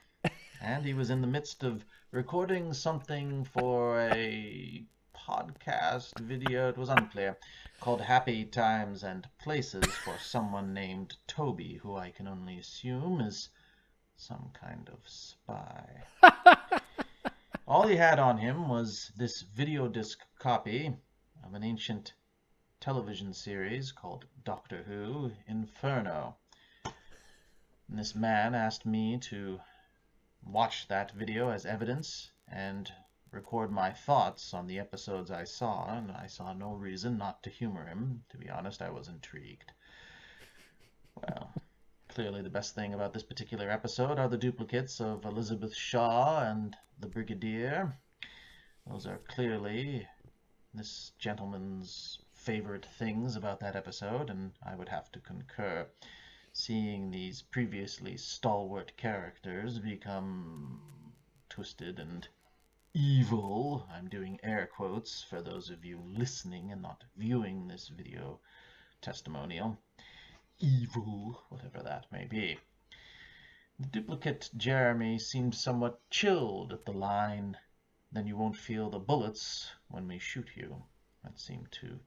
[0.62, 4.86] and he was in the midst of recording something for a
[5.28, 7.38] podcast video, it was unclear,
[7.82, 13.50] called Happy Times and Places for someone named Toby, who I can only assume is
[14.16, 16.04] some kind of spy.
[17.68, 20.94] All he had on him was this video disc copy
[21.44, 22.14] of an ancient
[22.80, 26.36] television series called Doctor Who Inferno.
[26.84, 29.60] And this man asked me to
[30.46, 32.92] watch that video as evidence and
[33.36, 37.50] record my thoughts on the episodes I saw, and I saw no reason not to
[37.50, 38.24] humor him.
[38.30, 39.74] To be honest, I was intrigued.
[41.16, 41.52] Well,
[42.08, 46.76] clearly the best thing about this particular episode are the duplicates of Elizabeth Shaw and
[47.00, 47.98] the Brigadier.
[48.88, 50.08] Those are clearly
[50.74, 55.88] this gentleman's favorite things about that episode, and I would have to concur.
[56.54, 60.80] Seeing these previously stalwart characters become
[61.50, 62.28] twisted and
[62.98, 68.40] evil, I'm doing air quotes for those of you listening and not viewing this video
[69.02, 69.78] testimonial,
[70.60, 72.58] evil, whatever that may be.
[73.78, 77.58] The duplicate Jeremy seemed somewhat chilled at the line,
[78.14, 80.82] then you won't feel the bullets when we shoot you.
[81.26, 82.00] That seemed to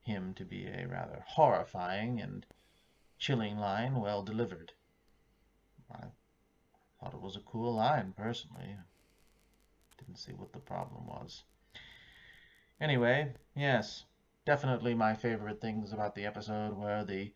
[0.00, 2.46] him to be a rather horrifying and
[3.18, 4.72] chilling line well delivered.
[5.92, 6.06] I
[6.98, 8.78] thought it was a cool line, personally.
[9.98, 11.44] Didn't see what the problem was.
[12.80, 14.04] Anyway, yes,
[14.44, 17.32] definitely my favorite things about the episode were the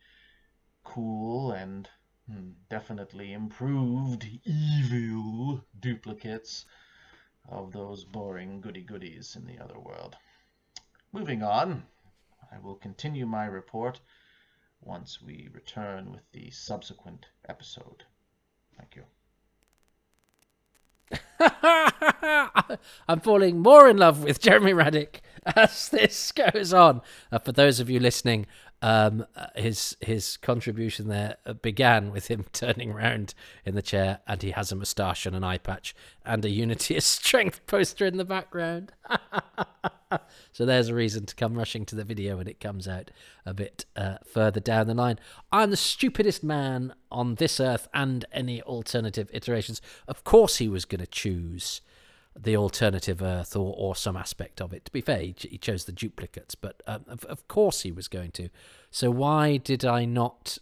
[0.85, 1.89] cool and
[2.27, 6.67] hmm, definitely improved evil duplicates
[7.49, 10.17] of those boring goody-goodies in the other world.
[11.13, 11.85] Moving on,
[12.53, 14.01] I will continue my report
[14.81, 18.05] once we return with the subsequent episode.
[18.77, 19.05] Thank you.
[23.09, 25.21] I'm falling more in love with Jeremy Radick
[25.57, 27.01] as this goes on.
[27.33, 28.47] Uh, for those of you listening,
[28.83, 34.43] um, uh, his his contribution there began with him turning around in the chair, and
[34.43, 35.95] he has a moustache and an eye patch
[36.25, 38.93] and a Unity of Strength poster in the background.
[40.53, 43.11] so there's a reason to come rushing to the video when it comes out
[43.47, 45.19] a bit uh, further down the line.
[45.53, 49.81] I'm the stupidest man on this earth and any alternative iterations.
[50.09, 51.81] Of course, he was going to choose
[52.39, 54.85] the alternative Earth or, or some aspect of it.
[54.85, 58.07] To be fair, he, he chose the duplicates, but um, of, of course he was
[58.07, 58.49] going to.
[58.91, 60.59] So why did I not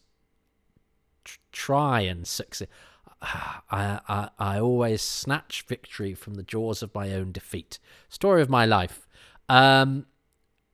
[1.28, 2.68] tr- try and succeed.
[3.22, 7.78] I, I I always snatch victory from the jaws of my own defeat.
[8.09, 9.07] Story of my life.
[9.49, 10.07] Um,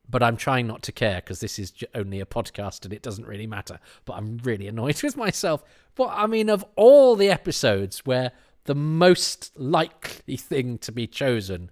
[0.09, 3.27] but I'm trying not to care because this is only a podcast and it doesn't
[3.27, 3.81] really matter.
[4.05, 5.65] But I'm really annoyed with myself.
[5.95, 8.33] But I mean, of all the episodes where
[8.65, 11.71] the most likely thing to be chosen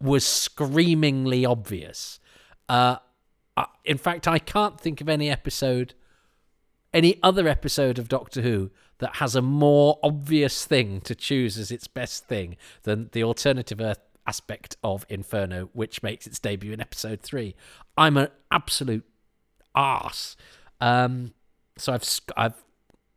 [0.00, 2.20] was screamingly obvious,
[2.68, 2.96] uh,
[3.84, 5.94] in fact, I can't think of any episode,
[6.94, 11.70] any other episode of Doctor Who that has a more obvious thing to choose as
[11.70, 14.00] its best thing than the alternative Earth
[14.30, 17.56] aspect of Inferno, which makes its debut in episode three.
[17.96, 19.04] I'm an absolute
[19.74, 20.36] ass.
[20.80, 21.34] Um,
[21.76, 22.04] so I've
[22.36, 22.62] I've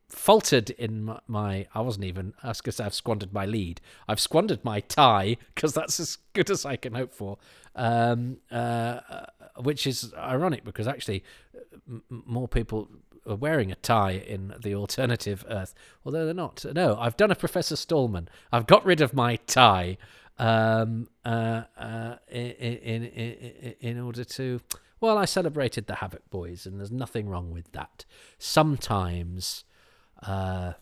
[0.10, 3.80] faltered in my, my, I wasn't even I was gonna say I've squandered my lead.
[4.08, 7.38] I've squandered my tie because that's as good as I can hope for.
[7.76, 9.00] Um, uh,
[9.62, 11.24] which is ironic because actually
[11.88, 12.90] m- more people
[13.28, 16.66] are wearing a tie in the alternative Earth, although they're not.
[16.74, 18.28] No, I've done a Professor Stahlman.
[18.52, 19.98] I've got rid of my tie
[20.38, 24.62] um, uh, uh, in, in, in, in order to.
[25.00, 28.06] Well, I celebrated the Havoc Boys, and there's nothing wrong with that.
[28.38, 29.66] Sometimes,
[30.26, 30.74] uh,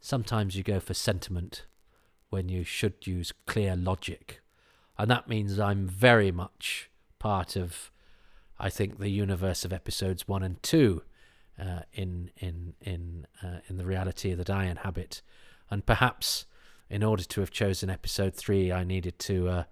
[0.00, 1.66] sometimes you go for sentiment
[2.30, 4.40] when you should use clear logic,
[4.98, 7.90] and that means I'm very much part of,
[8.58, 11.02] I think, the universe of episodes one and two,
[11.60, 15.20] uh, in in in uh, in the reality that I inhabit,
[15.70, 16.46] and perhaps
[16.90, 19.64] in order to have chosen episode three, I needed to uh,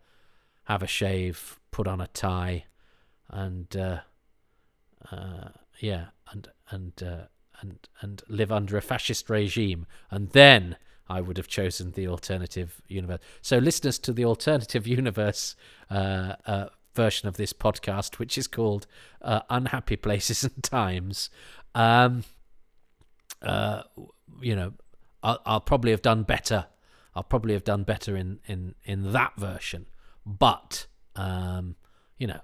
[0.65, 2.65] have a shave, put on a tie,
[3.29, 3.99] and uh,
[5.11, 5.49] uh,
[5.81, 7.25] yeah, and and uh,
[7.61, 10.77] and and live under a fascist regime, and then
[11.09, 13.21] I would have chosen the alternative universe.
[13.43, 15.57] So, listeners to the alternative universe
[15.91, 18.87] uh, uh, version of this podcast, which is called
[19.21, 21.31] "Unhappy Places and Times,"
[21.75, 22.23] um,
[24.41, 24.75] you know,
[25.25, 26.67] I'll, I'll probably have done better
[27.19, 29.87] I'll probably have done better in in in that version.
[30.25, 31.75] But um,
[32.17, 32.43] you know,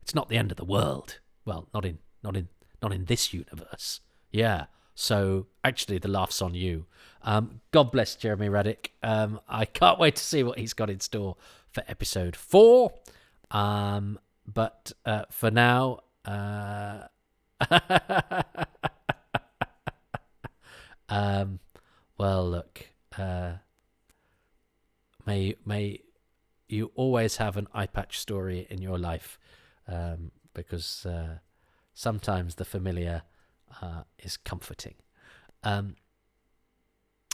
[0.00, 1.20] it's not the end of the world.
[1.44, 2.48] Well, not in not in
[2.82, 4.00] not in this universe.
[4.32, 4.64] Yeah.
[4.94, 6.86] So actually, the laugh's on you.
[7.20, 8.92] Um, God bless Jeremy Radick.
[9.02, 11.36] Um, I can't wait to see what he's got in store
[11.70, 12.94] for episode four.
[13.50, 17.08] Um, but uh, for now, uh,
[21.10, 21.58] um,
[22.16, 22.86] well, look.
[23.18, 23.56] Uh,
[25.26, 26.00] may may
[26.68, 29.38] you always have an eye patch story in your life
[29.86, 31.38] um, because uh,
[31.92, 33.22] sometimes the familiar
[33.82, 34.94] uh, is comforting.
[35.62, 35.96] Um,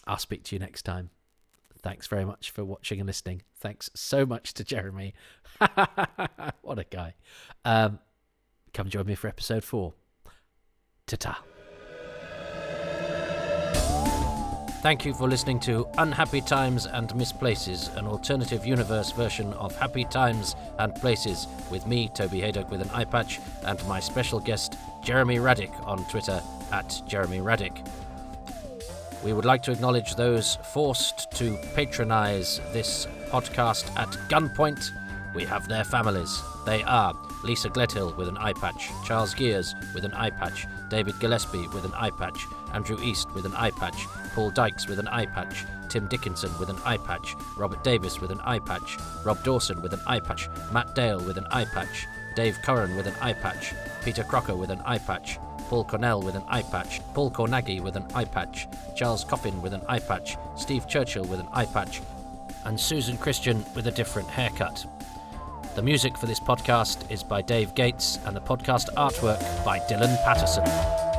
[0.07, 1.11] I'll speak to you next time.
[1.82, 3.43] Thanks very much for watching and listening.
[3.57, 5.14] Thanks so much to Jeremy.
[6.62, 7.14] what a guy.
[7.64, 8.01] Um,
[8.74, 9.95] come join me for episode four.
[11.07, 11.49] Ta ta.
[14.83, 20.07] Thank you for listening to Unhappy Times and Misplaces, an alternative universe version of Happy
[20.07, 24.78] Times and Places, with me, Toby Hadoke, with an eye patch, and my special guest,
[25.05, 27.87] Jeremy Radick, on Twitter at Jeremy Radick.
[29.22, 34.83] We would like to acknowledge those forced to patronize this podcast at gunpoint.
[35.35, 36.41] We have their families.
[36.64, 37.12] They are
[37.45, 41.85] Lisa Gledhill with an eye patch, Charles Gears with an eye patch, David Gillespie with
[41.85, 45.64] an eye patch, Andrew East with an eye patch, Paul Dykes with an eye patch,
[45.89, 49.93] Tim Dickinson with an eye patch, Robert Davis with an eye patch, Rob Dawson with
[49.93, 52.07] an eye patch, Matt Dale with an eye patch,
[52.37, 53.74] Dave Curran with an eye patch,
[54.05, 57.97] Peter Crocker with an eye patch, Paul Cornell with an eye patch, Paul Cornaghy with
[57.97, 58.66] an eye patch,
[58.97, 62.01] Charles Coffin with an eye patch, Steve Churchill with an eye patch,
[62.64, 64.85] and Susan Christian with a different haircut.
[65.76, 70.16] The music for this podcast is by Dave Gates, and the podcast artwork by Dylan
[70.24, 71.10] Patterson.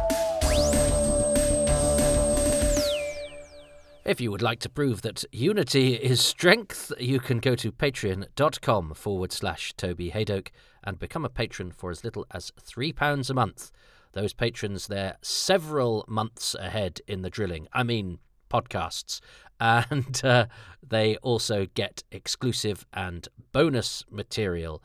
[4.12, 8.94] If you would like to prove that unity is strength, you can go to patreon.com
[8.94, 10.50] forward slash Toby Hadoke
[10.84, 13.72] and become a patron for as little as £3 a month.
[14.12, 17.70] Those patrons, they're several months ahead in the drilling.
[17.72, 19.22] I mean, podcasts.
[19.62, 20.48] And uh,
[20.86, 24.84] they also get exclusive and bonus material.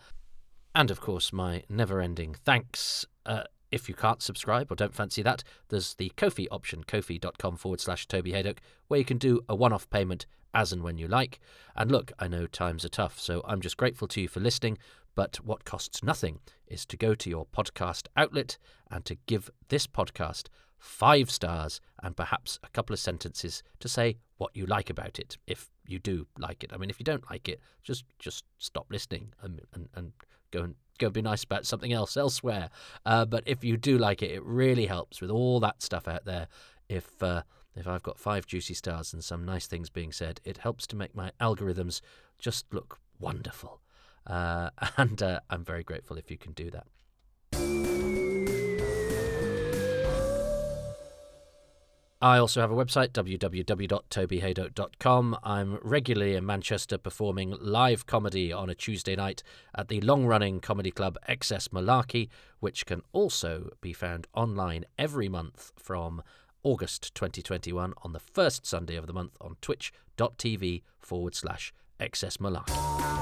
[0.72, 3.04] And of course, my never ending thanks.
[3.24, 7.80] Uh, if you can't subscribe or don't fancy that, there's the Ko-fi option, ko-fi.com forward
[7.80, 8.58] slash Toby Hadoke,
[8.88, 11.38] where you can do a one off payment as and when you like.
[11.74, 14.78] And look, I know times are tough, so I'm just grateful to you for listening.
[15.14, 18.58] But what costs nothing is to go to your podcast outlet
[18.90, 20.48] and to give this podcast
[20.78, 25.38] five stars and perhaps a couple of sentences to say what you like about it,
[25.46, 26.70] if you do like it.
[26.72, 30.12] I mean, if you don't like it, just just stop listening and, and, and
[30.50, 32.70] go and go be nice about something else elsewhere.
[33.04, 36.24] Uh, but if you do like it, it really helps with all that stuff out
[36.24, 36.48] there.
[36.88, 37.42] If uh,
[37.76, 40.96] if I've got five juicy stars and some nice things being said, it helps to
[40.96, 42.00] make my algorithms
[42.38, 43.80] just look wonderful.
[44.26, 46.86] Uh, and uh, I'm very grateful if you can do that.
[52.20, 55.38] I also have a website, www.tobyhadoke.com.
[55.42, 59.42] I'm regularly in Manchester performing live comedy on a Tuesday night
[59.74, 65.28] at the long running comedy club XS Malarkey, which can also be found online every
[65.28, 66.22] month from
[66.62, 73.15] August 2021 on the first Sunday of the month on twitch.tv forward slash XS Malarkey.